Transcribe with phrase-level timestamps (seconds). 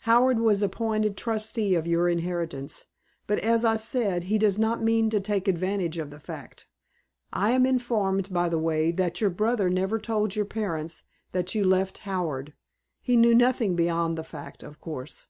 [0.00, 2.84] "Howard was appointed trustee of your inheritance,
[3.26, 6.66] but as I said, he does not mean to take advantage of the fact.
[7.32, 11.62] I am informed, by the way, that your brother never told your parents that you
[11.62, 12.52] had left Howard.
[13.00, 15.28] He knew nothing beyond the fact, of course."